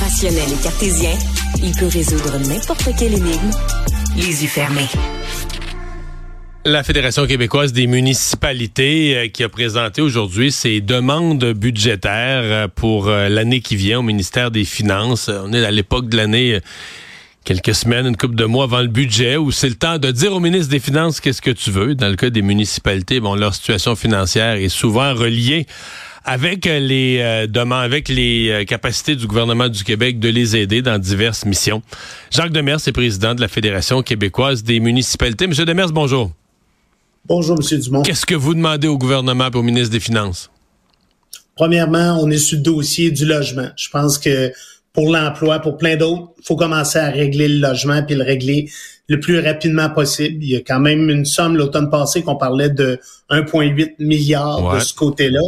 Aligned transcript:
Rationnel 0.00 0.50
et 0.50 0.62
cartésien, 0.62 1.10
il 1.62 1.72
peut 1.72 1.86
résoudre 1.86 2.38
n'importe 2.48 2.88
quelle 2.98 3.12
énigme, 3.12 3.50
les 4.16 4.42
yeux 4.42 4.48
fermés. 4.48 4.88
La 6.64 6.82
Fédération 6.82 7.26
québécoise 7.26 7.74
des 7.74 7.86
municipalités 7.86 9.16
euh, 9.16 9.28
qui 9.28 9.44
a 9.44 9.50
présenté 9.50 10.00
aujourd'hui 10.00 10.52
ses 10.52 10.80
demandes 10.80 11.52
budgétaires 11.52 12.42
euh, 12.42 12.68
pour 12.68 13.08
euh, 13.08 13.28
l'année 13.28 13.60
qui 13.60 13.76
vient 13.76 13.98
au 13.98 14.02
ministère 14.02 14.50
des 14.50 14.64
Finances. 14.64 15.28
On 15.28 15.52
est 15.52 15.64
à 15.64 15.70
l'époque 15.70 16.08
de 16.08 16.16
l'année 16.16 16.60
quelques 17.44 17.74
semaines, 17.74 18.06
une 18.06 18.16
couple 18.16 18.34
de 18.34 18.44
mois 18.44 18.64
avant 18.64 18.80
le 18.80 18.88
budget, 18.88 19.36
où 19.36 19.50
c'est 19.50 19.68
le 19.68 19.74
temps 19.74 19.98
de 19.98 20.10
dire 20.10 20.32
au 20.32 20.40
ministre 20.40 20.70
des 20.70 20.80
Finances 20.80 21.20
qu'est-ce 21.20 21.42
que 21.42 21.50
tu 21.50 21.70
veux. 21.70 21.94
Dans 21.94 22.08
le 22.08 22.16
cas 22.16 22.30
des 22.30 22.42
municipalités, 22.42 23.20
bon, 23.20 23.34
leur 23.34 23.54
situation 23.54 23.96
financière 23.96 24.54
est 24.54 24.68
souvent 24.68 25.14
reliée 25.14 25.66
avec 26.24 26.66
les 26.66 27.18
euh, 27.20 27.46
demandes, 27.46 27.82
avec 27.82 28.08
les 28.08 28.50
euh, 28.50 28.64
capacités 28.64 29.16
du 29.16 29.26
gouvernement 29.26 29.68
du 29.68 29.84
Québec 29.84 30.18
de 30.18 30.28
les 30.28 30.54
aider 30.54 30.82
dans 30.82 30.98
diverses 30.98 31.46
missions. 31.46 31.82
Jacques 32.30 32.52
Demers 32.52 32.86
est 32.86 32.92
président 32.92 33.34
de 33.34 33.40
la 33.40 33.48
Fédération 33.48 34.02
québécoise 34.02 34.62
des 34.62 34.80
municipalités. 34.80 35.46
Monsieur 35.46 35.64
Demers, 35.64 35.92
bonjour. 35.92 36.30
Bonjour, 37.26 37.56
Monsieur 37.56 37.78
Dumont. 37.78 38.02
Qu'est-ce 38.02 38.26
que 38.26 38.34
vous 38.34 38.54
demandez 38.54 38.88
au 38.88 38.98
gouvernement 38.98 39.48
et 39.52 39.56
au 39.56 39.62
ministre 39.62 39.90
des 39.90 40.00
Finances? 40.00 40.50
Premièrement, 41.54 42.18
on 42.22 42.30
est 42.30 42.38
sur 42.38 42.56
le 42.56 42.62
dossier 42.62 43.10
du 43.10 43.24
logement. 43.24 43.68
Je 43.76 43.88
pense 43.90 44.18
que 44.18 44.52
pour 44.92 45.10
l'emploi, 45.10 45.60
pour 45.60 45.76
plein 45.76 45.96
d'autres, 45.96 46.32
il 46.38 46.44
faut 46.44 46.56
commencer 46.56 46.98
à 46.98 47.10
régler 47.10 47.48
le 47.48 47.60
logement 47.60 48.02
puis 48.02 48.16
le 48.16 48.24
régler 48.24 48.70
le 49.08 49.20
plus 49.20 49.40
rapidement 49.40 49.90
possible. 49.90 50.42
Il 50.42 50.50
y 50.50 50.56
a 50.56 50.60
quand 50.60 50.80
même 50.80 51.10
une 51.10 51.24
somme 51.24 51.56
l'automne 51.56 51.90
passé 51.90 52.22
qu'on 52.22 52.36
parlait 52.36 52.70
de 52.70 52.98
1,8 53.30 53.94
milliard 53.98 54.74
de 54.74 54.80
ce 54.80 54.94
côté-là 54.94 55.40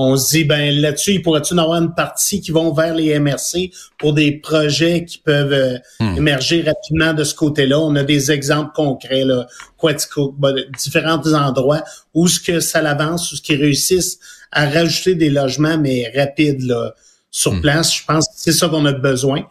on 0.00 0.16
se 0.16 0.30
dit 0.30 0.44
ben 0.44 0.80
là-dessus, 0.80 1.14
il 1.14 1.22
pourrait-tu 1.22 1.54
en 1.54 1.58
avoir 1.58 1.82
une 1.82 1.92
partie 1.92 2.40
qui 2.40 2.52
vont 2.52 2.72
vers 2.72 2.94
les 2.94 3.18
MRC 3.18 3.72
pour 3.98 4.12
des 4.12 4.30
projets 4.30 5.04
qui 5.04 5.18
peuvent 5.18 5.52
euh, 5.52 5.76
hmm. 5.98 6.18
émerger 6.18 6.62
rapidement 6.62 7.14
de 7.14 7.24
ce 7.24 7.34
côté-là? 7.34 7.80
On 7.80 7.96
a 7.96 8.04
des 8.04 8.30
exemples 8.30 8.70
concrets 8.76 9.24
là, 9.24 9.48
Quatico, 9.76 10.36
différents 10.78 11.20
endroits 11.34 11.82
où 12.14 12.28
ce 12.28 12.38
que 12.38 12.60
ça 12.60 12.80
l'avance, 12.80 13.32
où 13.32 13.36
ce 13.36 13.42
qu'ils 13.42 13.60
réussissent 13.60 14.20
à 14.52 14.70
rajouter 14.70 15.16
des 15.16 15.30
logements 15.30 15.78
mais 15.78 16.12
rapides 16.14 16.62
là, 16.62 16.94
sur 17.30 17.54
hmm. 17.54 17.60
place. 17.60 17.94
Je 17.94 18.04
pense 18.04 18.26
que 18.28 18.34
c'est 18.36 18.52
ça 18.52 18.68
qu'on 18.68 18.84
a 18.86 18.92
besoin. 18.92 19.46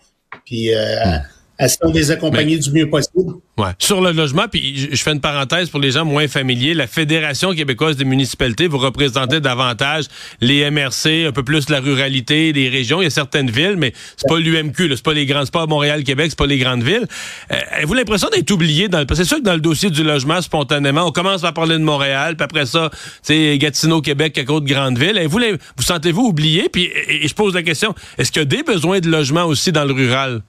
Puis 0.46 0.74
euh, 0.74 1.18
hmm 1.60 1.66
elles 1.82 1.92
des 1.92 2.12
accompagnées 2.12 2.58
du 2.58 2.72
mieux 2.72 2.90
possible? 2.90 3.34
Ouais. 3.58 3.72
Sur 3.80 4.02
le 4.02 4.12
logement, 4.12 4.46
puis 4.52 4.90
je 4.92 5.02
fais 5.02 5.12
une 5.12 5.22
parenthèse 5.22 5.70
pour 5.70 5.80
les 5.80 5.92
gens 5.92 6.06
moins 6.06 6.28
familiers, 6.28 6.76
la 6.76 6.86
Fédération 6.86 7.56
québécoise 7.56 7.98
des 7.98 8.06
municipalités, 8.06 8.68
vous 8.68 8.78
représentez 8.78 9.40
davantage 9.40 10.06
les 10.42 10.70
MRC, 10.70 11.26
un 11.28 11.32
peu 11.32 11.44
plus 11.44 11.70
la 11.70 11.80
ruralité, 11.80 12.54
les 12.54 12.70
régions. 12.70 13.02
Il 13.02 13.06
y 13.06 13.08
a 13.08 13.12
certaines 13.12 13.50
villes, 13.50 13.76
mais 13.78 13.94
c'est 14.16 14.28
pas 14.28 14.40
l'UMQ, 14.40 14.90
c'est 14.96 15.04
pas 15.04 15.14
les 15.14 15.26
grands, 15.26 15.44
c'est 15.44 15.54
pas 15.54 15.66
Montréal, 15.66 16.04
Québec, 16.04 16.28
c'est 16.30 16.38
pas 16.38 16.46
les 16.46 16.60
grandes 16.60 16.84
villes. 16.84 17.08
Euh, 17.52 17.56
avez-vous 17.72 17.96
l'impression 17.96 18.30
d'être 18.30 18.52
oublié 18.52 18.88
dans 18.88 19.00
le, 19.00 19.06
c'est 19.16 19.26
sûr 19.26 19.38
que 19.38 19.44
dans 19.44 19.56
le 19.56 19.62
dossier 19.62 19.90
du 19.90 20.04
logement, 20.04 20.40
spontanément, 20.42 21.08
on 21.08 21.12
commence 21.12 21.42
par 21.42 21.54
parler 21.54 21.80
de 21.80 21.84
Montréal, 21.84 22.36
puis 22.36 22.44
après 22.44 22.68
ça, 22.68 22.92
c'est 23.24 23.58
Gatineau, 23.58 24.02
Québec, 24.02 24.34
quelques 24.34 24.52
autres 24.52 24.68
grandes 24.68 25.00
villes. 25.00 25.20
Vous, 25.28 25.40
vous 25.40 25.84
sentez-vous 25.84 26.22
oublié? 26.22 26.70
Puis, 26.70 26.92
et 27.08 27.28
je 27.28 27.34
pose 27.34 27.56
la 27.56 27.64
question, 27.64 27.96
est-ce 28.20 28.32
qu'il 28.32 28.42
y 28.42 28.46
a 28.46 28.46
des 28.46 28.62
besoins 28.62 29.00
de 29.00 29.10
logement 29.10 29.46
aussi 29.46 29.72
dans 29.72 29.86
le 29.86 29.94
rural? 29.94 30.44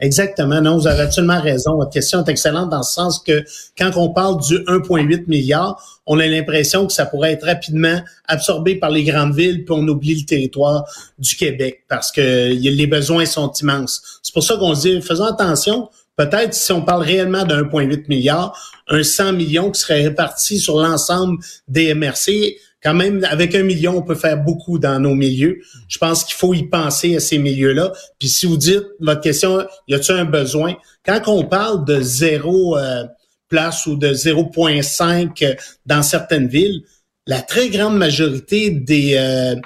Exactement. 0.00 0.60
Non, 0.60 0.76
vous 0.76 0.86
avez 0.86 1.02
absolument 1.02 1.40
raison. 1.40 1.76
Votre 1.76 1.92
question 1.92 2.24
est 2.24 2.28
excellente 2.28 2.68
dans 2.68 2.78
le 2.78 2.82
sens 2.82 3.20
que 3.20 3.44
quand 3.78 3.92
on 3.96 4.10
parle 4.10 4.40
du 4.40 4.58
1,8 4.58 5.24
milliard, 5.28 6.02
on 6.06 6.18
a 6.18 6.26
l'impression 6.26 6.86
que 6.86 6.92
ça 6.92 7.06
pourrait 7.06 7.32
être 7.32 7.46
rapidement 7.46 8.00
absorbé 8.26 8.74
par 8.74 8.90
les 8.90 9.04
grandes 9.04 9.34
villes, 9.34 9.64
puis 9.64 9.74
on 9.76 9.86
oublie 9.86 10.16
le 10.16 10.26
territoire 10.26 10.84
du 11.18 11.36
Québec 11.36 11.84
parce 11.88 12.10
que 12.12 12.52
les 12.52 12.86
besoins 12.86 13.24
sont 13.24 13.50
immenses. 13.52 14.20
C'est 14.22 14.34
pour 14.34 14.42
ça 14.42 14.56
qu'on 14.56 14.74
se 14.74 14.82
dit, 14.82 15.00
faisons 15.00 15.24
attention. 15.24 15.88
Peut-être 16.16 16.54
si 16.54 16.70
on 16.72 16.82
parle 16.82 17.02
réellement 17.02 17.44
de 17.44 17.54
1,8 17.54 18.04
milliard, 18.08 18.56
un 18.88 19.02
100 19.02 19.32
millions 19.32 19.70
qui 19.70 19.80
serait 19.80 20.02
réparti 20.02 20.58
sur 20.58 20.76
l'ensemble 20.76 21.38
des 21.66 21.94
MRC, 21.94 22.56
quand 22.84 22.94
même, 22.94 23.24
avec 23.30 23.54
un 23.54 23.62
million, 23.62 23.96
on 23.96 24.02
peut 24.02 24.14
faire 24.14 24.42
beaucoup 24.42 24.78
dans 24.78 25.00
nos 25.00 25.14
milieux. 25.14 25.60
Je 25.88 25.96
pense 25.98 26.22
qu'il 26.22 26.34
faut 26.34 26.52
y 26.52 26.64
penser 26.64 27.16
à 27.16 27.20
ces 27.20 27.38
milieux-là. 27.38 27.92
Puis 28.18 28.28
si 28.28 28.46
vous 28.46 28.58
dites, 28.58 28.84
votre 29.00 29.22
question, 29.22 29.66
y 29.88 29.94
a-t-il 29.94 30.18
un 30.18 30.26
besoin? 30.26 30.74
Quand 31.04 31.20
on 31.26 31.44
parle 31.44 31.84
de 31.86 32.00
zéro 32.02 32.76
euh, 32.76 33.04
place 33.48 33.86
ou 33.86 33.96
de 33.96 34.08
0,5 34.08 35.56
dans 35.86 36.02
certaines 36.02 36.48
villes, 36.48 36.82
la 37.26 37.40
très 37.40 37.70
grande 37.70 37.96
majorité 37.96 38.70
des 38.70 39.14
euh, 39.16 39.56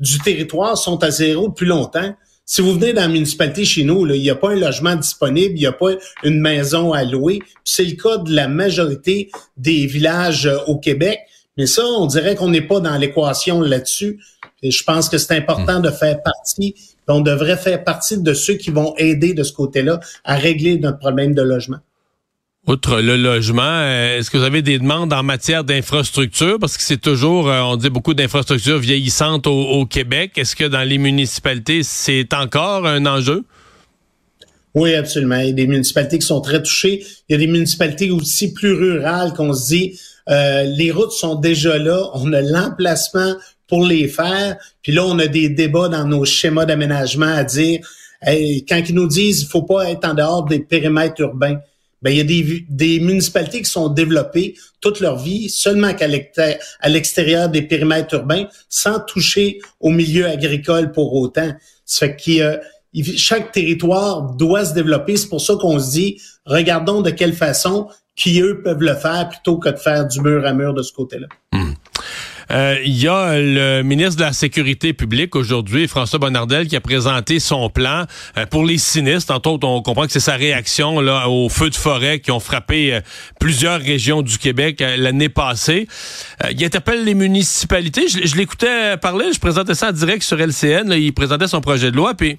du 0.00 0.18
territoire 0.18 0.76
sont 0.76 1.02
à 1.04 1.10
zéro 1.10 1.48
depuis 1.48 1.66
longtemps. 1.66 2.14
Si 2.46 2.60
vous 2.60 2.74
venez 2.74 2.92
dans 2.92 3.02
la 3.02 3.08
municipalité 3.08 3.64
chez 3.64 3.84
nous, 3.84 4.06
il 4.06 4.20
n'y 4.20 4.30
a 4.30 4.34
pas 4.34 4.50
un 4.50 4.56
logement 4.56 4.96
disponible, 4.96 5.54
il 5.54 5.60
n'y 5.60 5.66
a 5.66 5.72
pas 5.72 5.92
une 6.24 6.40
maison 6.40 6.92
à 6.92 7.04
louer. 7.04 7.38
C'est 7.64 7.84
le 7.84 7.92
cas 7.92 8.18
de 8.18 8.34
la 8.34 8.48
majorité 8.48 9.30
des 9.56 9.86
villages 9.86 10.46
euh, 10.46 10.58
au 10.66 10.78
Québec. 10.78 11.20
Mais 11.56 11.66
ça, 11.66 11.84
on 11.84 12.06
dirait 12.06 12.34
qu'on 12.34 12.48
n'est 12.48 12.66
pas 12.66 12.80
dans 12.80 12.96
l'équation 12.96 13.60
là-dessus. 13.60 14.20
Et 14.62 14.70
je 14.70 14.82
pense 14.82 15.08
que 15.08 15.18
c'est 15.18 15.36
important 15.36 15.80
de 15.80 15.90
faire 15.90 16.22
partie, 16.22 16.74
on 17.08 17.20
devrait 17.20 17.56
faire 17.56 17.84
partie 17.84 18.18
de 18.18 18.34
ceux 18.34 18.54
qui 18.54 18.70
vont 18.70 18.94
aider 18.96 19.34
de 19.34 19.42
ce 19.42 19.52
côté-là 19.52 20.00
à 20.24 20.36
régler 20.36 20.78
notre 20.78 20.98
problème 20.98 21.34
de 21.34 21.42
logement. 21.42 21.78
Outre 22.66 23.02
le 23.02 23.18
logement, 23.18 23.62
euh, 23.62 24.18
est-ce 24.18 24.30
que 24.30 24.38
vous 24.38 24.44
avez 24.44 24.62
des 24.62 24.78
demandes 24.78 25.12
en 25.12 25.22
matière 25.22 25.64
d'infrastructure? 25.64 26.58
Parce 26.58 26.78
que 26.78 26.82
c'est 26.82 27.00
toujours, 27.00 27.50
euh, 27.50 27.60
on 27.60 27.76
dit 27.76 27.90
beaucoup 27.90 28.14
d'infrastructures 28.14 28.78
vieillissantes 28.78 29.46
au, 29.46 29.84
Québec. 29.84 30.32
Est-ce 30.36 30.56
que 30.56 30.64
dans 30.64 30.82
les 30.82 30.96
municipalités, 30.96 31.82
c'est 31.82 32.32
encore 32.32 32.86
un 32.86 33.04
enjeu? 33.04 33.44
Oui, 34.74 34.94
absolument. 34.94 35.36
Il 35.36 35.48
y 35.48 35.50
a 35.50 35.52
des 35.52 35.66
municipalités 35.66 36.18
qui 36.18 36.26
sont 36.26 36.40
très 36.40 36.62
touchées. 36.62 37.04
Il 37.28 37.32
y 37.32 37.34
a 37.34 37.38
des 37.38 37.48
municipalités 37.48 38.10
aussi 38.10 38.54
plus 38.54 38.72
rurales 38.72 39.34
qu'on 39.34 39.52
se 39.52 39.66
dit, 39.66 40.00
euh, 40.28 40.62
les 40.64 40.90
routes 40.90 41.12
sont 41.12 41.34
déjà 41.34 41.78
là, 41.78 42.10
on 42.14 42.32
a 42.32 42.40
l'emplacement 42.40 43.34
pour 43.66 43.84
les 43.84 44.08
faire, 44.08 44.56
puis 44.82 44.92
là, 44.92 45.04
on 45.04 45.18
a 45.18 45.26
des 45.26 45.48
débats 45.48 45.88
dans 45.88 46.04
nos 46.04 46.24
schémas 46.24 46.66
d'aménagement 46.66 47.34
à 47.34 47.44
dire, 47.44 47.80
quand 48.22 48.82
ils 48.88 48.94
nous 48.94 49.08
disent 49.08 49.42
il 49.42 49.48
faut 49.48 49.62
pas 49.62 49.90
être 49.90 50.06
en 50.06 50.14
dehors 50.14 50.44
des 50.44 50.60
périmètres 50.60 51.20
urbains, 51.20 51.58
ben, 52.00 52.10
il 52.10 52.18
y 52.18 52.20
a 52.20 52.24
des, 52.24 52.66
des 52.68 53.00
municipalités 53.00 53.62
qui 53.62 53.70
sont 53.70 53.88
développées 53.88 54.54
toute 54.80 55.00
leur 55.00 55.18
vie 55.18 55.48
seulement 55.48 55.94
qu'à 55.94 56.06
l'extérieur 56.06 57.48
des 57.48 57.62
périmètres 57.62 58.14
urbains, 58.14 58.46
sans 58.68 59.00
toucher 59.00 59.58
au 59.80 59.88
milieu 59.88 60.26
agricole 60.26 60.92
pour 60.92 61.14
autant. 61.14 61.54
Ça 61.86 62.06
fait 62.06 62.16
qu'il 62.16 62.60
chaque 63.16 63.52
territoire 63.52 64.34
doit 64.34 64.66
se 64.66 64.74
développer. 64.74 65.16
C'est 65.16 65.28
pour 65.28 65.40
ça 65.40 65.54
qu'on 65.56 65.78
se 65.78 65.90
dit, 65.90 66.20
regardons 66.44 67.00
de 67.00 67.10
quelle 67.10 67.32
façon 67.32 67.88
qui, 68.16 68.40
eux, 68.40 68.62
peuvent 68.62 68.82
le 68.82 68.94
faire 68.94 69.28
plutôt 69.28 69.58
que 69.58 69.68
de 69.68 69.76
faire 69.76 70.06
du 70.06 70.20
mur 70.20 70.46
à 70.46 70.52
mur 70.52 70.74
de 70.74 70.82
ce 70.82 70.92
côté-là. 70.92 71.26
Hmm. 71.52 71.74
Euh, 72.50 72.76
il 72.84 72.96
y 72.96 73.08
a 73.08 73.38
le 73.38 73.82
ministre 73.82 74.16
de 74.16 74.22
la 74.22 74.32
Sécurité 74.32 74.92
publique 74.92 75.34
aujourd'hui, 75.34 75.88
François 75.88 76.18
Bonnardel, 76.18 76.68
qui 76.68 76.76
a 76.76 76.80
présenté 76.80 77.40
son 77.40 77.70
plan 77.70 78.04
euh, 78.36 78.46
pour 78.46 78.64
les 78.64 78.78
sinistres. 78.78 79.32
Entre 79.32 79.50
autres, 79.50 79.66
on 79.66 79.82
comprend 79.82 80.06
que 80.06 80.12
c'est 80.12 80.20
sa 80.20 80.34
réaction 80.34 81.00
là, 81.00 81.28
aux 81.28 81.48
feux 81.48 81.70
de 81.70 81.74
forêt 81.74 82.20
qui 82.20 82.30
ont 82.30 82.40
frappé 82.40 82.94
euh, 82.94 83.00
plusieurs 83.40 83.80
régions 83.80 84.22
du 84.22 84.38
Québec 84.38 84.84
l'année 84.98 85.28
passée. 85.28 85.88
il 86.50 86.64
interpelle 86.64 87.04
les 87.04 87.14
municipalités. 87.14 88.08
Je, 88.08 88.36
l'écoutais 88.36 88.96
parler, 88.98 89.32
je 89.32 89.40
présentais 89.40 89.74
ça 89.74 89.88
en 89.88 89.92
direct 89.92 90.22
sur 90.22 90.38
LCN. 90.38 90.92
il 90.92 91.12
présentait 91.12 91.48
son 91.48 91.60
projet 91.60 91.90
de 91.90 91.96
loi, 91.96 92.14
puis 92.14 92.38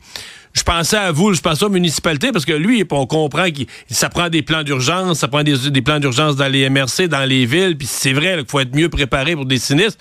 je 0.55 0.63
pensais 0.63 0.95
à 0.95 1.11
vous, 1.11 1.33
je 1.33 1.41
pensais 1.41 1.65
aux 1.65 1.69
municipalités, 1.69 2.31
parce 2.31 2.45
que 2.45 2.53
lui, 2.53 2.85
on 2.89 3.05
comprend 3.05 3.51
que 3.51 3.63
ça 3.91 4.09
prend 4.09 4.29
des 4.29 4.41
plans 4.41 4.63
d'urgence, 4.63 5.19
ça 5.19 5.27
prend 5.27 5.43
des, 5.43 5.81
plans 5.81 5.99
d'urgence 5.99 6.37
dans 6.37 6.47
les 6.47 6.69
MRC, 6.69 7.09
dans 7.09 7.25
les 7.25 7.45
villes, 7.45 7.77
puis 7.77 7.87
c'est 7.89 8.13
vrai 8.13 8.37
qu'il 8.37 8.47
faut 8.47 8.61
être 8.61 8.73
mieux 8.73 8.87
préparé 8.87 9.35
pour 9.35 9.45
des 9.45 9.57
sinistres. 9.57 9.99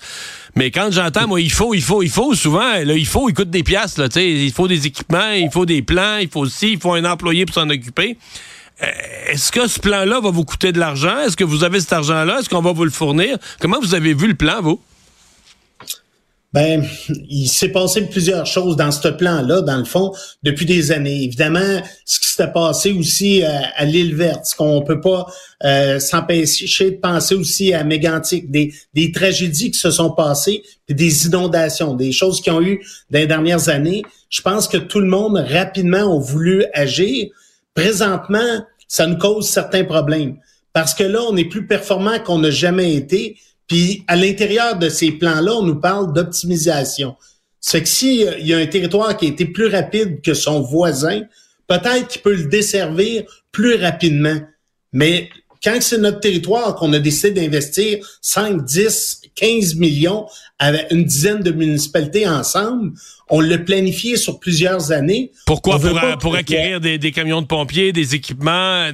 Mais 0.55 0.71
quand 0.71 0.89
j'entends, 0.91 1.27
moi, 1.27 1.41
il 1.41 1.51
faut, 1.51 1.73
il 1.73 1.81
faut, 1.81 2.01
il 2.01 2.09
faut, 2.09 2.33
souvent, 2.33 2.71
là, 2.83 2.93
il 2.93 3.05
faut, 3.05 3.27
il 3.27 3.33
coûte 3.33 3.49
des 3.49 3.63
piastres, 3.63 3.99
là, 3.99 4.07
il 4.15 4.51
faut 4.53 4.69
des 4.69 4.87
équipements, 4.87 5.31
il 5.31 5.51
faut 5.51 5.65
des 5.65 5.81
plans, 5.81 6.17
il 6.21 6.29
faut 6.29 6.41
aussi, 6.41 6.71
il 6.71 6.79
faut 6.79 6.93
un 6.93 7.03
employé 7.03 7.45
pour 7.45 7.55
s'en 7.55 7.69
occuper. 7.69 8.17
Euh, 8.81 8.87
est-ce 9.27 9.51
que 9.51 9.67
ce 9.67 9.79
plan-là 9.79 10.21
va 10.21 10.29
vous 10.31 10.45
coûter 10.45 10.71
de 10.71 10.79
l'argent? 10.79 11.19
Est-ce 11.19 11.35
que 11.35 11.43
vous 11.43 11.65
avez 11.65 11.81
cet 11.81 11.91
argent-là? 11.91 12.39
Est-ce 12.39 12.49
qu'on 12.49 12.61
va 12.61 12.71
vous 12.71 12.85
le 12.85 12.91
fournir? 12.91 13.37
Comment 13.59 13.79
vous 13.81 13.93
avez 13.93 14.13
vu 14.13 14.27
le 14.27 14.35
plan, 14.35 14.61
vous? 14.61 14.79
Ben, 16.55 16.85
il 17.27 17.49
s'est 17.49 17.73
passé 17.73 17.99
plusieurs 18.03 18.45
choses 18.45 18.77
dans 18.77 18.89
ce 18.89 19.09
plan-là, 19.09 19.59
dans 19.59 19.75
le 19.75 19.83
fond, 19.83 20.13
depuis 20.41 20.65
des 20.65 20.93
années. 20.93 21.25
Évidemment, 21.25 21.81
ce 22.05 22.17
qui 22.17 22.29
s'est 22.29 22.49
passé 22.53 22.93
aussi 22.93 23.43
à, 23.43 23.83
l'île 23.83 24.15
verte, 24.15 24.45
ce 24.45 24.55
qu'on 24.55 24.81
peut 24.81 25.01
pas 25.01 25.25
euh, 25.65 25.99
s'empêcher 25.99 26.91
de 26.91 26.95
penser 26.95 27.35
aussi 27.35 27.73
à 27.73 27.83
Mégantic, 27.83 28.49
des, 28.49 28.73
des 28.93 29.11
tragédies 29.11 29.71
qui 29.71 29.77
se 29.77 29.91
sont 29.91 30.11
passées, 30.11 30.63
puis 30.85 30.95
des 30.95 31.25
inondations, 31.25 31.93
des 31.93 32.13
choses 32.13 32.39
qui 32.39 32.49
ont 32.49 32.61
eu 32.61 32.79
dans 33.09 33.19
les 33.19 33.27
dernières 33.27 33.67
années. 33.67 34.03
Je 34.29 34.41
pense 34.41 34.69
que 34.69 34.77
tout 34.77 35.01
le 35.01 35.07
monde 35.07 35.45
rapidement 35.49 36.15
a 36.17 36.21
voulu 36.21 36.63
agir. 36.73 37.31
Présentement, 37.73 38.63
ça 38.87 39.07
nous 39.07 39.17
cause 39.17 39.49
certains 39.49 39.83
problèmes 39.83 40.37
parce 40.75 40.93
que 40.93 41.03
là, 41.03 41.21
on 41.29 41.37
est 41.37 41.45
plus 41.45 41.65
performant 41.67 42.19
qu'on 42.19 42.39
n'a 42.39 42.49
jamais 42.49 42.95
été. 42.95 43.37
Puis 43.67 44.03
à 44.07 44.15
l'intérieur 44.15 44.77
de 44.77 44.89
ces 44.89 45.11
plans-là, 45.11 45.53
on 45.55 45.63
nous 45.63 45.79
parle 45.79 46.13
d'optimisation. 46.13 47.15
C'est 47.59 47.81
que 47.81 47.89
s'il 47.89 48.45
y 48.45 48.53
a 48.53 48.57
un 48.57 48.67
territoire 48.67 49.17
qui 49.17 49.25
a 49.25 49.29
été 49.29 49.45
plus 49.45 49.67
rapide 49.67 50.21
que 50.21 50.33
son 50.33 50.61
voisin, 50.61 51.21
peut-être 51.67 52.07
qu'il 52.07 52.21
peut 52.21 52.35
le 52.35 52.45
desservir 52.45 53.23
plus 53.51 53.75
rapidement. 53.75 54.39
Mais 54.93 55.29
quand 55.63 55.77
c'est 55.81 55.97
notre 55.97 56.19
territoire 56.19 56.75
qu'on 56.75 56.93
a 56.93 56.99
décidé 56.99 57.31
d'investir 57.31 58.05
5, 58.21 58.63
10, 58.63 59.21
15 59.33 59.75
millions 59.75 60.27
avec 60.59 60.91
une 60.91 61.05
dizaine 61.05 61.41
de 61.41 61.51
municipalités 61.51 62.27
ensemble, 62.27 62.93
on 63.29 63.41
l'a 63.41 63.57
planifié 63.57 64.15
sur 64.15 64.39
plusieurs 64.39 64.91
années. 64.91 65.31
Pourquoi? 65.47 65.79
Pour, 65.79 65.99
pour, 66.19 66.35
acquérir 66.35 66.79
des, 66.79 67.11
camions 67.11 67.41
de 67.41 67.47
pompiers, 67.47 67.91
des 67.91 68.13
équipements? 68.13 68.85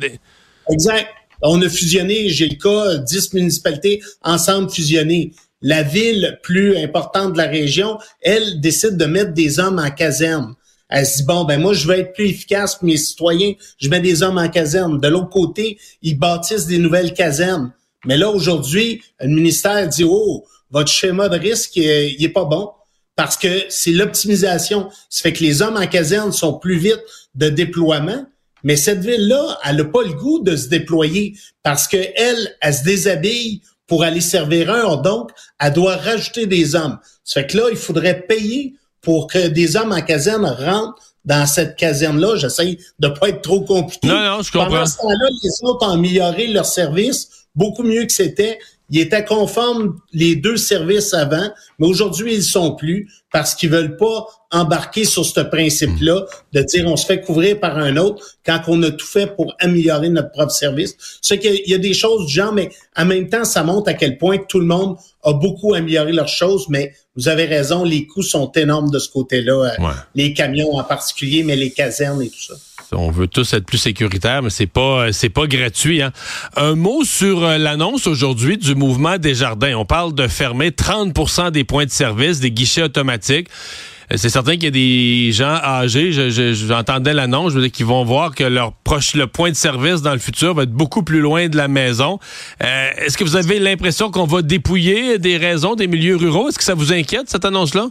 Exact. 0.71 1.09
On 1.41 1.61
a 1.61 1.69
fusionné, 1.69 2.29
j'ai 2.29 2.49
le 2.49 2.55
cas, 2.55 2.97
10 2.97 3.33
municipalités 3.33 4.01
ensemble 4.21 4.69
fusionnées. 4.69 5.33
La 5.61 5.83
ville 5.83 6.39
plus 6.43 6.77
importante 6.77 7.33
de 7.33 7.37
la 7.37 7.47
région, 7.47 7.97
elle 8.21 8.59
décide 8.61 8.97
de 8.97 9.05
mettre 9.05 9.33
des 9.33 9.59
hommes 9.59 9.79
en 9.79 9.91
caserne. 9.91 10.55
Elle 10.89 11.05
se 11.05 11.17
dit, 11.17 11.23
bon, 11.23 11.45
ben 11.45 11.59
moi, 11.61 11.73
je 11.73 11.87
vais 11.87 11.99
être 12.01 12.13
plus 12.13 12.29
efficace 12.29 12.75
pour 12.75 12.85
mes 12.85 12.97
citoyens, 12.97 13.53
je 13.77 13.89
mets 13.89 14.01
des 14.01 14.23
hommes 14.23 14.37
en 14.37 14.49
caserne. 14.49 14.99
De 14.99 15.07
l'autre 15.07 15.29
côté, 15.29 15.79
ils 16.01 16.17
bâtissent 16.17 16.65
des 16.65 16.79
nouvelles 16.79 17.13
casernes. 17.13 17.71
Mais 18.05 18.17
là, 18.17 18.29
aujourd'hui, 18.29 19.01
le 19.21 19.29
ministère 19.29 19.87
dit, 19.87 20.03
oh, 20.03 20.45
votre 20.69 20.91
schéma 20.91 21.29
de 21.29 21.37
risque, 21.37 21.75
il 21.75 22.23
est 22.23 22.29
pas 22.33 22.45
bon 22.45 22.71
parce 23.15 23.37
que 23.37 23.65
c'est 23.69 23.91
l'optimisation. 23.91 24.89
Ça 25.09 25.23
fait 25.23 25.33
que 25.33 25.43
les 25.43 25.61
hommes 25.61 25.77
en 25.77 25.87
caserne 25.87 26.31
sont 26.31 26.53
plus 26.53 26.77
vite 26.77 27.01
de 27.35 27.49
déploiement, 27.49 28.25
mais 28.63 28.75
cette 28.75 28.99
ville-là, 28.99 29.59
elle 29.65 29.77
n'a 29.77 29.85
pas 29.85 30.03
le 30.03 30.13
goût 30.13 30.39
de 30.39 30.55
se 30.55 30.67
déployer 30.67 31.35
parce 31.63 31.87
que 31.87 31.97
elle, 32.15 32.55
elle 32.61 32.73
se 32.73 32.83
déshabille 32.83 33.61
pour 33.87 34.03
aller 34.03 34.21
servir 34.21 34.71
un, 34.71 34.95
donc 34.97 35.31
elle 35.59 35.73
doit 35.73 35.97
rajouter 35.97 36.45
des 36.45 36.75
hommes. 36.75 36.97
Ça 37.23 37.41
fait 37.41 37.47
que 37.47 37.57
là, 37.57 37.63
il 37.71 37.77
faudrait 37.77 38.21
payer 38.21 38.75
pour 39.01 39.27
que 39.27 39.47
des 39.47 39.75
hommes 39.75 39.91
en 39.91 40.01
caserne 40.01 40.45
rentrent 40.45 41.01
dans 41.25 41.45
cette 41.45 41.75
caserne-là. 41.75 42.35
J'essaie 42.37 42.77
de 42.99 43.07
pas 43.09 43.29
être 43.29 43.41
trop 43.41 43.61
compliqué. 43.61 44.07
Non, 44.07 44.37
non, 44.37 44.41
je 44.41 44.51
comprends. 44.51 44.69
Pendant 44.69 44.85
ce 44.85 44.97
temps-là, 44.97 45.27
les 45.43 45.49
autres 45.63 45.87
ont 45.87 45.91
amélioré 45.91 46.47
leur 46.47 46.65
service 46.65 47.29
beaucoup 47.55 47.83
mieux 47.83 48.05
que 48.05 48.11
c'était. 48.11 48.59
Ils 48.91 48.99
étaient 48.99 49.23
conformes 49.23 49.95
les 50.11 50.35
deux 50.35 50.57
services 50.57 51.13
avant, 51.13 51.49
mais 51.79 51.87
aujourd'hui, 51.87 52.35
ils 52.35 52.43
sont 52.43 52.75
plus 52.75 53.09
parce 53.31 53.55
qu'ils 53.55 53.69
veulent 53.69 53.95
pas 53.95 54.27
embarquer 54.51 55.05
sur 55.05 55.25
ce 55.25 55.39
principe-là 55.39 56.25
de 56.51 56.61
dire 56.61 56.85
on 56.85 56.97
se 56.97 57.05
fait 57.05 57.21
couvrir 57.21 57.57
par 57.57 57.77
un 57.77 57.95
autre 57.95 58.35
quand 58.45 58.59
on 58.67 58.83
a 58.83 58.91
tout 58.91 59.05
fait 59.05 59.33
pour 59.33 59.55
améliorer 59.59 60.09
notre 60.09 60.31
propre 60.31 60.51
service. 60.51 60.97
C'est 61.21 61.39
qu'il 61.39 61.61
y 61.65 61.73
a 61.73 61.77
des 61.77 61.93
choses 61.93 62.25
du 62.25 62.33
genre, 62.33 62.51
mais 62.51 62.69
en 62.97 63.05
même 63.05 63.29
temps, 63.29 63.45
ça 63.45 63.63
montre 63.63 63.89
à 63.89 63.93
quel 63.93 64.17
point 64.17 64.37
tout 64.37 64.59
le 64.59 64.65
monde 64.65 64.97
a 65.23 65.33
beaucoup 65.33 65.73
amélioré 65.73 66.11
leurs 66.11 66.27
choses, 66.27 66.67
mais 66.67 66.93
vous 67.15 67.29
avez 67.29 67.45
raison, 67.45 67.85
les 67.85 68.05
coûts 68.07 68.23
sont 68.23 68.51
énormes 68.53 68.89
de 68.89 68.99
ce 68.99 69.09
côté-là, 69.09 69.73
euh, 69.79 69.87
les 70.15 70.33
camions 70.33 70.75
en 70.75 70.83
particulier, 70.83 71.43
mais 71.43 71.55
les 71.55 71.71
casernes 71.71 72.21
et 72.21 72.29
tout 72.29 72.41
ça. 72.41 72.55
On 72.93 73.09
veut 73.09 73.27
tous 73.27 73.53
être 73.53 73.65
plus 73.65 73.77
sécuritaires, 73.77 74.43
mais 74.43 74.49
c'est 74.49 74.67
pas 74.67 75.13
c'est 75.13 75.29
pas 75.29 75.47
gratuit. 75.47 76.01
Hein. 76.01 76.11
Un 76.57 76.75
mot 76.75 77.03
sur 77.03 77.43
euh, 77.43 77.57
l'annonce 77.57 78.05
aujourd'hui 78.05 78.57
du 78.57 78.75
mouvement 78.75 79.17
des 79.17 79.33
jardins. 79.33 79.75
On 79.75 79.85
parle 79.85 80.13
de 80.13 80.27
fermer 80.27 80.71
30% 80.71 81.51
des 81.51 81.63
points 81.63 81.85
de 81.85 81.91
service, 81.91 82.39
des 82.39 82.51
guichets 82.51 82.83
automatiques. 82.83 83.47
Euh, 84.11 84.17
c'est 84.17 84.29
certain 84.29 84.53
qu'il 84.53 84.63
y 84.63 84.67
a 84.67 84.71
des 84.71 85.31
gens 85.31 85.55
âgés, 85.63 86.11
j'entendais 86.11 87.13
l'annonce, 87.13 87.51
je 87.51 87.55
veux 87.55 87.61
dire 87.61 87.71
qu'ils 87.71 87.85
vont 87.85 88.03
voir 88.03 88.35
que 88.35 88.43
leur 88.43 88.73
proche, 88.73 89.13
le 89.15 89.27
point 89.27 89.51
de 89.51 89.55
service 89.55 90.01
dans 90.01 90.13
le 90.13 90.19
futur 90.19 90.53
va 90.53 90.63
être 90.63 90.71
beaucoup 90.71 91.03
plus 91.03 91.21
loin 91.21 91.47
de 91.47 91.57
la 91.57 91.67
maison. 91.67 92.19
Euh, 92.63 92.89
est-ce 92.97 93.17
que 93.17 93.23
vous 93.23 93.35
avez 93.35 93.59
l'impression 93.59 94.11
qu'on 94.11 94.25
va 94.25 94.41
dépouiller 94.41 95.17
des 95.17 95.37
raisons 95.37 95.75
des 95.75 95.87
milieux 95.87 96.17
ruraux? 96.17 96.49
Est-ce 96.49 96.57
que 96.57 96.63
ça 96.63 96.73
vous 96.73 96.91
inquiète, 96.91 97.29
cette 97.29 97.45
annonce-là? 97.45 97.87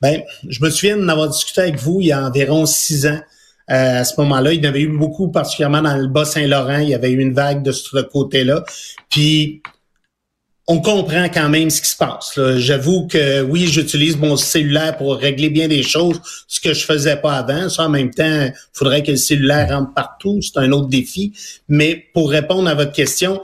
Ben, 0.00 0.22
je 0.48 0.62
me 0.62 0.70
souviens 0.70 0.96
d'en 0.96 1.08
avoir 1.08 1.28
discuté 1.28 1.60
avec 1.60 1.76
vous 1.76 1.98
il 2.00 2.06
y 2.06 2.12
a 2.12 2.24
environ 2.24 2.64
six 2.66 3.06
ans. 3.06 3.20
Euh, 3.70 4.00
à 4.00 4.04
ce 4.04 4.18
moment-là. 4.18 4.52
Il 4.54 4.64
y 4.64 4.66
en 4.66 4.70
avait 4.70 4.80
eu 4.80 4.96
beaucoup, 4.96 5.28
particulièrement 5.28 5.82
dans 5.82 5.96
le 5.96 6.06
Bas-Saint-Laurent. 6.06 6.78
Il 6.78 6.88
y 6.88 6.94
avait 6.94 7.10
eu 7.10 7.20
une 7.20 7.34
vague 7.34 7.62
de 7.62 7.72
ce 7.72 8.00
côté-là. 8.00 8.64
Puis, 9.10 9.62
on 10.66 10.80
comprend 10.80 11.28
quand 11.28 11.48
même 11.48 11.70
ce 11.70 11.80
qui 11.80 11.88
se 11.88 11.96
passe. 11.96 12.38
J'avoue 12.56 13.06
que 13.06 13.42
oui, 13.42 13.66
j'utilise 13.66 14.18
mon 14.18 14.36
cellulaire 14.36 14.96
pour 14.98 15.16
régler 15.16 15.48
bien 15.48 15.66
des 15.66 15.82
choses, 15.82 16.20
ce 16.46 16.60
que 16.60 16.74
je 16.74 16.84
faisais 16.84 17.16
pas 17.16 17.38
avant. 17.38 17.70
Ça, 17.70 17.84
en 17.84 17.88
même 17.88 18.10
temps, 18.10 18.50
faudrait 18.74 19.02
que 19.02 19.10
le 19.10 19.16
cellulaire 19.16 19.68
rentre 19.70 19.94
partout. 19.94 20.40
C'est 20.42 20.58
un 20.58 20.72
autre 20.72 20.88
défi. 20.88 21.32
Mais 21.68 22.06
pour 22.12 22.30
répondre 22.30 22.68
à 22.68 22.74
votre 22.74 22.92
question, 22.92 23.40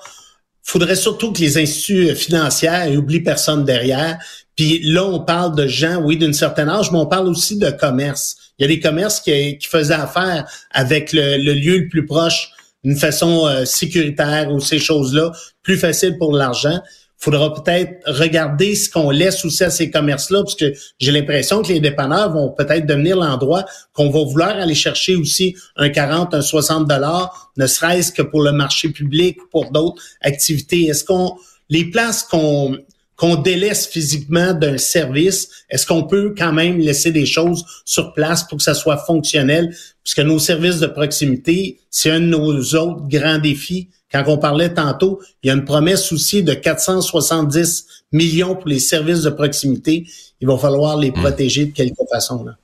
faudrait 0.62 0.96
surtout 0.96 1.32
que 1.32 1.40
les 1.40 1.56
instituts 1.58 2.14
financiers 2.14 2.96
oublient 2.96 3.22
personne 3.22 3.64
derrière. 3.64 4.18
Puis 4.56 4.80
là, 4.84 5.04
on 5.04 5.20
parle 5.20 5.56
de 5.56 5.66
gens, 5.66 6.00
oui, 6.02 6.16
d'une 6.16 6.32
certaine 6.32 6.68
âge, 6.68 6.92
mais 6.92 6.98
on 6.98 7.06
parle 7.06 7.28
aussi 7.28 7.58
de 7.58 7.70
commerce. 7.70 8.36
Il 8.58 8.62
y 8.62 8.64
a 8.64 8.68
des 8.68 8.80
commerces 8.80 9.20
qui, 9.20 9.58
faisaient 9.62 9.94
affaire 9.94 10.48
avec 10.70 11.12
le, 11.12 11.36
lieu 11.54 11.78
le 11.78 11.88
plus 11.88 12.06
proche 12.06 12.50
d'une 12.84 12.96
façon 12.96 13.46
euh, 13.46 13.64
sécuritaire 13.64 14.52
ou 14.52 14.60
ces 14.60 14.78
choses-là, 14.78 15.32
plus 15.62 15.76
facile 15.76 16.18
pour 16.18 16.32
l'argent. 16.32 16.80
Il 17.20 17.24
faudra 17.24 17.54
peut-être 17.54 18.02
regarder 18.06 18.74
ce 18.74 18.90
qu'on 18.90 19.10
laisse 19.10 19.44
aussi 19.44 19.64
à 19.64 19.70
ces 19.70 19.90
commerces-là, 19.90 20.42
parce 20.42 20.54
que 20.54 20.72
j'ai 21.00 21.10
l'impression 21.10 21.62
que 21.62 21.68
les 21.68 21.80
dépanneurs 21.80 22.30
vont 22.32 22.50
peut-être 22.50 22.86
devenir 22.86 23.16
l'endroit 23.16 23.64
qu'on 23.94 24.10
va 24.10 24.22
vouloir 24.22 24.50
aller 24.50 24.74
chercher 24.74 25.16
aussi 25.16 25.56
un 25.76 25.88
40, 25.88 26.34
un 26.34 26.42
60 26.42 26.86
dollars, 26.86 27.50
ne 27.56 27.66
serait-ce 27.66 28.12
que 28.12 28.22
pour 28.22 28.42
le 28.42 28.52
marché 28.52 28.90
public 28.90 29.42
ou 29.42 29.46
pour 29.50 29.72
d'autres 29.72 30.02
activités. 30.20 30.84
Est-ce 30.84 31.04
qu'on 31.04 31.34
les 31.70 31.86
places 31.90 32.22
qu'on 32.22 32.76
qu'on 33.16 33.36
délaisse 33.36 33.86
physiquement 33.86 34.54
d'un 34.54 34.78
service, 34.78 35.48
est-ce 35.70 35.86
qu'on 35.86 36.04
peut 36.04 36.34
quand 36.36 36.52
même 36.52 36.78
laisser 36.78 37.12
des 37.12 37.26
choses 37.26 37.64
sur 37.84 38.12
place 38.12 38.44
pour 38.44 38.58
que 38.58 38.64
ça 38.64 38.74
soit 38.74 38.98
fonctionnel? 38.98 39.74
Puisque 40.02 40.20
nos 40.20 40.38
services 40.38 40.80
de 40.80 40.86
proximité, 40.86 41.78
c'est 41.90 42.10
un 42.10 42.20
de 42.20 42.26
nos 42.26 42.60
autres 42.74 43.06
grands 43.08 43.38
défis. 43.38 43.88
Quand 44.10 44.24
on 44.26 44.38
parlait 44.38 44.74
tantôt, 44.74 45.20
il 45.42 45.48
y 45.48 45.50
a 45.50 45.54
une 45.54 45.64
promesse 45.64 46.12
aussi 46.12 46.42
de 46.42 46.54
470 46.54 47.86
millions 48.12 48.54
pour 48.54 48.68
les 48.68 48.78
services 48.78 49.22
de 49.22 49.30
proximité. 49.30 50.06
Il 50.40 50.48
va 50.48 50.58
falloir 50.58 50.96
les 50.96 51.10
hmm. 51.10 51.14
protéger 51.14 51.66
de 51.66 51.72
quelque 51.72 52.04
façon. 52.10 52.44
Là. 52.44 52.56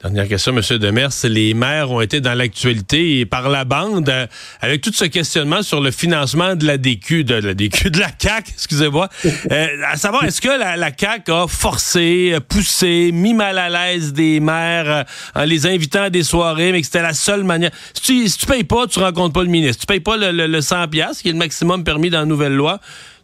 Dernière 0.00 0.28
question, 0.28 0.56
M. 0.56 0.78
Demers. 0.78 1.10
Les 1.24 1.54
maires 1.54 1.90
ont 1.90 2.00
été 2.00 2.20
dans 2.20 2.34
l'actualité 2.34 3.18
et 3.18 3.26
par 3.26 3.48
la 3.48 3.64
bande 3.64 4.08
euh, 4.08 4.28
avec 4.60 4.80
tout 4.80 4.92
ce 4.92 5.04
questionnement 5.04 5.62
sur 5.62 5.80
le 5.80 5.90
financement 5.90 6.54
de 6.54 6.64
la 6.66 6.78
DQ, 6.78 7.24
de 7.24 7.34
la 7.34 7.52
DQ, 7.52 7.90
de 7.90 7.98
la 7.98 8.12
CAC, 8.12 8.50
excusez-moi. 8.50 9.08
Euh, 9.50 9.66
à 9.90 9.96
savoir, 9.96 10.22
est-ce 10.22 10.40
que 10.40 10.56
la, 10.56 10.76
la, 10.76 10.92
CAC 10.92 11.28
a 11.30 11.48
forcé, 11.48 12.38
poussé, 12.48 13.10
mis 13.12 13.34
mal 13.34 13.58
à 13.58 13.68
l'aise 13.68 14.12
des 14.12 14.38
maires 14.38 14.88
euh, 14.88 15.02
en 15.34 15.42
les 15.42 15.66
invitant 15.66 16.02
à 16.02 16.10
des 16.10 16.22
soirées, 16.22 16.70
mais 16.70 16.80
que 16.80 16.86
c'était 16.86 17.02
la 17.02 17.12
seule 17.12 17.42
manière? 17.42 17.72
Si 17.92 18.02
tu, 18.02 18.28
si 18.28 18.46
payes 18.46 18.62
pas, 18.62 18.86
tu 18.86 19.00
rencontres 19.00 19.32
pas 19.32 19.42
le 19.42 19.50
ministre. 19.50 19.80
Si 19.80 19.80
tu 19.80 19.86
payes 19.86 19.98
pas 19.98 20.16
le, 20.16 20.30
le, 20.46 20.60
100 20.60 20.86
pièces, 20.86 21.22
qui 21.22 21.30
est 21.30 21.32
le 21.32 21.38
maximum 21.38 21.82
permis 21.82 22.08
dans 22.08 22.20
la 22.20 22.24
nouvelle 22.24 22.54
loi, 22.54 22.78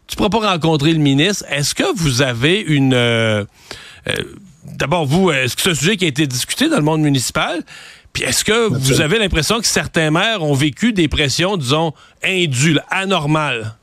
tu 0.07 0.17
pourras 0.17 0.29
pas 0.29 0.51
rencontrer 0.51 0.91
le 0.91 0.99
ministre. 0.99 1.45
Est-ce 1.49 1.73
que 1.73 1.95
vous 1.95 2.21
avez 2.21 2.59
une 2.59 2.93
d'abord, 4.73 5.05
vous, 5.05 5.31
est-ce 5.31 5.55
que 5.55 5.61
c'est 5.61 5.69
un 5.71 5.75
sujet 5.75 5.97
qui 5.97 6.05
a 6.05 6.07
été 6.07 6.27
discuté 6.27 6.69
dans 6.69 6.77
le 6.77 6.83
monde 6.83 7.01
municipal? 7.01 7.63
Puis 8.13 8.23
est-ce 8.23 8.45
que 8.45 8.67
vous 8.69 9.01
avez 9.01 9.19
l'impression 9.19 9.59
que 9.59 9.67
certains 9.67 10.09
maires 10.09 10.41
ont 10.41 10.53
vécu 10.53 10.93
des 10.93 11.07
pressions, 11.07 11.57
disons, 11.57 11.93
indues, 12.23 12.79
anormales? 12.89 13.75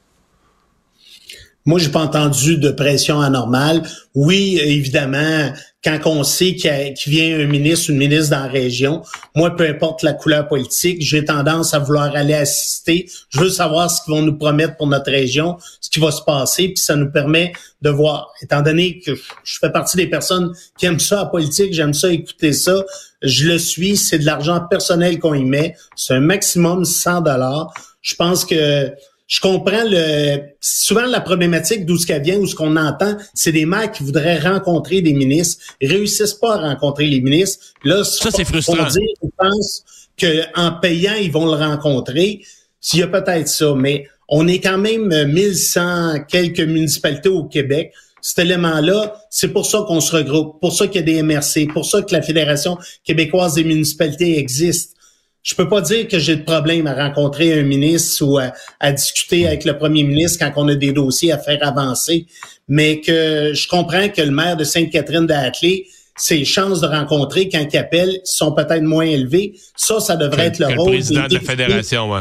Moi, 1.65 1.79
j'ai 1.79 1.91
pas 1.91 2.01
entendu 2.01 2.57
de 2.57 2.71
pression 2.71 3.21
anormale. 3.21 3.83
Oui, 4.15 4.59
évidemment, 4.61 5.53
quand 5.85 5.99
on 6.07 6.25
sait 6.25 6.55
qu'il 6.55 7.13
vient 7.13 7.41
un 7.41 7.47
ministre 7.47 7.91
une 7.91 7.99
ministre 7.99 8.31
dans 8.31 8.45
la 8.45 8.49
région, 8.49 9.03
moi, 9.35 9.55
peu 9.55 9.69
importe 9.69 10.03
la 10.03 10.13
couleur 10.13 10.49
politique, 10.49 10.99
j'ai 11.01 11.25
tendance 11.25 11.73
à 11.73 11.79
vouloir 11.79 12.15
aller 12.15 12.35
assister. 12.35 13.09
Je 13.31 13.41
veux 13.41 13.49
savoir 13.49 13.91
ce 13.91 14.03
qu'ils 14.03 14.15
vont 14.15 14.23
nous 14.23 14.37
promettre 14.37 14.77
pour 14.77 14.87
notre 14.87 15.11
région, 15.11 15.57
ce 15.81 15.89
qui 15.89 16.01
va 16.01 16.11
se 16.11 16.23
passer, 16.23 16.69
puis 16.69 16.79
ça 16.79 16.97
nous 16.97 17.11
permet 17.11 17.53
de 17.81 17.91
voir. 17.91 18.33
Étant 18.43 18.63
donné 18.63 19.01
que 19.01 19.13
je 19.45 19.59
fais 19.59 19.71
partie 19.71 19.97
des 19.97 20.09
personnes 20.09 20.53
qui 20.79 20.87
aiment 20.87 21.01
ça 21.01 21.17
la 21.17 21.27
politique, 21.27 21.73
j'aime 21.73 21.95
ça 21.95 22.13
écouter 22.13 22.53
ça, 22.53 22.85
je 23.23 23.49
le 23.49 23.59
suis, 23.59 23.97
c'est 23.97 24.19
de 24.19 24.27
l'argent 24.27 24.61
personnel 24.69 25.19
qu'on 25.19 25.35
y 25.35 25.45
met, 25.45 25.77
c'est 25.95 26.15
un 26.15 26.21
maximum 26.21 26.85
100 26.85 27.21
dollars. 27.23 27.73
Je 28.03 28.17
pense 28.17 28.45
que 28.45 28.93
je 29.33 29.41
comprends 29.41 29.85
le 29.87 30.41
souvent 30.61 31.07
la 31.07 31.23
problématique 31.23 31.87
d'où 31.87 31.97
ce 31.97 32.07
qu'elle 32.07 32.23
vient 32.23 32.37
ou 32.37 32.47
ce 32.47 32.55
qu'on 32.55 32.77
entend, 32.77 33.17
c'est 33.33 33.51
des 33.51 33.65
maires 33.65 33.91
qui 33.91 34.03
voudraient 34.03 34.39
rencontrer 34.39 35.01
des 35.01 35.15
ministres, 35.15 35.65
ils 35.81 35.91
réussissent 35.91 36.35
pas 36.35 36.57
à 36.57 36.69
rencontrer 36.69 37.07
les 37.07 37.23
ministres. 37.23 37.65
Là, 37.83 38.05
ça 38.05 38.31
c'est 38.31 38.45
frustrant. 38.45 38.87
Dire, 38.89 39.01
ils 39.23 39.31
pensent 39.35 39.85
qu'en 40.21 40.73
payant 40.73 41.15
ils 41.15 41.33
vont 41.33 41.47
le 41.47 41.53
rencontrer. 41.53 42.43
S'il 42.79 43.01
y 43.01 43.03
a 43.03 43.07
peut-être 43.07 43.49
ça, 43.49 43.75
mais 43.75 44.07
on 44.29 44.47
est 44.49 44.61
quand 44.61 44.77
même 44.77 45.09
1100 45.09 46.25
quelques 46.29 46.61
municipalités 46.61 47.31
au 47.31 47.45
Québec. 47.45 47.95
Cet 48.21 48.41
élément-là, 48.41 49.19
c'est 49.31 49.49
pour 49.49 49.65
ça 49.65 49.83
qu'on 49.89 50.03
se 50.03 50.15
regroupe, 50.15 50.61
pour 50.61 50.75
ça 50.75 50.89
qu'il 50.89 50.97
y 50.97 50.99
a 50.99 51.07
des 51.07 51.23
MRC, 51.23 51.73
pour 51.73 51.87
ça 51.87 52.03
que 52.03 52.13
la 52.13 52.21
Fédération 52.21 52.77
québécoise 53.03 53.55
des 53.55 53.65
municipalités 53.65 54.39
existe 54.39 54.95
je 55.43 55.55
peux 55.55 55.69
pas 55.69 55.81
dire 55.81 56.07
que 56.07 56.19
j'ai 56.19 56.37
de 56.37 56.45
problème 56.45 56.87
à 56.87 56.95
rencontrer 56.95 57.59
un 57.59 57.65
ministre 57.65 58.25
ou 58.25 58.39
à, 58.39 58.93
discuter 58.93 59.47
avec 59.47 59.65
le 59.65 59.77
premier 59.77 60.05
ministre 60.05 60.39
quand 60.39 60.53
on 60.63 60.69
a 60.69 60.75
des 60.75 60.93
dossiers 60.93 61.33
à 61.33 61.39
faire 61.39 61.59
avancer, 61.67 62.27
mais 62.69 63.01
que 63.01 63.53
je 63.53 63.69
comprends 63.69 64.09
que 64.09 64.23
le 64.23 64.31
maire 64.31 64.57
de 64.57 64.65
Sainte-Catherine 64.65 65.27
d'Athlée, 65.27 65.89
ses 66.17 66.45
chances 66.45 66.81
de 66.81 66.87
rencontrer 66.87 67.49
quand 67.49 67.67
il 67.73 67.77
appelle 67.77 68.21
sont 68.25 68.53
peut-être 68.53 68.83
moins 68.83 69.05
élevées. 69.05 69.55
Ça, 69.75 69.99
ça 69.99 70.15
devrait 70.15 70.47
être 70.47 70.59
le 70.59 70.67
rôle. 70.67 70.93
Le 70.93 70.99
président 70.99 71.27
de 71.27 71.35
la 71.35 71.41
fédération, 71.41 72.11
ouais. 72.11 72.21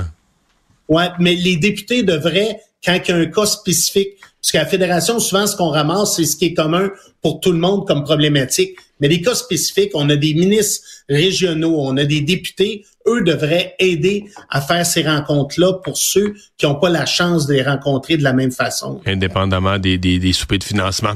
Ouais, 0.87 1.09
mais 1.19 1.35
les 1.35 1.57
députés 1.57 2.03
devraient, 2.03 2.59
quand 2.83 2.97
il 3.07 3.09
y 3.09 3.13
a 3.13 3.17
un 3.17 3.25
cas 3.27 3.45
spécifique, 3.45 4.17
parce 4.41 4.51
qu'à 4.51 4.63
la 4.63 4.65
fédération, 4.65 5.19
souvent, 5.19 5.45
ce 5.45 5.55
qu'on 5.55 5.69
ramasse, 5.69 6.15
c'est 6.15 6.25
ce 6.25 6.35
qui 6.35 6.45
est 6.45 6.53
commun 6.53 6.89
pour 7.21 7.39
tout 7.39 7.51
le 7.51 7.59
monde 7.59 7.85
comme 7.85 8.03
problématique. 8.03 8.75
Mais 9.01 9.07
les 9.07 9.21
cas 9.21 9.35
spécifiques, 9.35 9.91
on 9.93 10.09
a 10.09 10.15
des 10.15 10.33
ministres 10.33 10.87
régionaux, 11.09 11.75
on 11.79 11.97
a 11.97 12.05
des 12.05 12.21
députés, 12.21 12.85
eux 13.07 13.23
devraient 13.23 13.75
aider 13.79 14.25
à 14.49 14.61
faire 14.61 14.85
ces 14.85 15.03
rencontres-là 15.03 15.73
pour 15.83 15.97
ceux 15.97 16.35
qui 16.57 16.65
n'ont 16.65 16.75
pas 16.75 16.89
la 16.89 17.05
chance 17.05 17.47
de 17.47 17.53
les 17.53 17.63
rencontrer 17.63 18.15
de 18.15 18.23
la 18.23 18.33
même 18.33 18.51
façon. 18.51 19.01
Indépendamment 19.05 19.77
des, 19.79 19.97
des, 19.97 20.19
des 20.19 20.33
soupers 20.33 20.59
de 20.59 20.63
financement. 20.63 21.15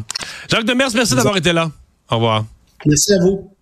Jacques 0.49 0.65
Demers, 0.65 0.89
merci 0.93 1.15
d'avoir 1.15 1.37
été 1.37 1.53
là. 1.53 1.71
Au 2.09 2.15
revoir. 2.15 2.45
Merci 2.85 3.13
à 3.13 3.19
vous. 3.19 3.54